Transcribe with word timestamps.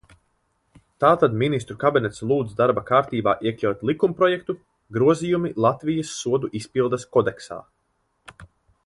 "Tātad 1.03 1.35
Ministru 1.41 1.75
kabinets 1.83 2.23
lūdz 2.31 2.55
darba 2.61 2.83
kārtībā 2.87 3.35
iekļaut 3.51 3.83
likumprojektu 3.89 4.55
"Grozījumi 4.97 5.53
Latvijas 5.67 6.15
Sodu 6.23 6.51
izpildes 6.61 7.07
kodeksā"." 7.19 7.61